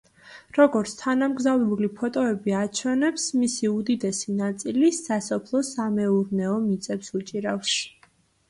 როგორც 0.57 0.93
თანამგზავრული 1.01 1.89
ფოტოები 1.99 2.55
აჩვენებს, 2.61 3.27
მისი 3.43 3.71
უდიდესი 3.73 4.35
ნაწილი 4.41 4.91
სასოფლო-სამეურნეო 5.01 6.57
მიწებს 6.69 7.17
უჭირავს. 7.21 7.79